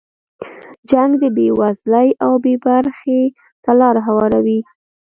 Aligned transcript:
جنګ 0.89 1.11
د 1.21 1.23
بې 1.35 1.47
وزلۍ 1.59 2.09
او 2.23 2.31
بې 2.43 2.55
برخې 2.65 3.21
ته 3.63 3.71
لاره 3.79 4.01
هواروي. 4.07 4.59